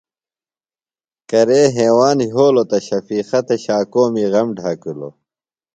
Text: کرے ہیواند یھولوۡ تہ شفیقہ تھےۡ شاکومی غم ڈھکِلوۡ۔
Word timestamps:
کرے 1.29 1.61
ہیواند 1.77 2.19
یھولوۡ 2.29 2.67
تہ 2.69 2.77
شفیقہ 2.87 3.39
تھےۡ 3.47 3.61
شاکومی 3.65 4.25
غم 4.33 4.47
ڈھکِلوۡ۔ 4.57 5.13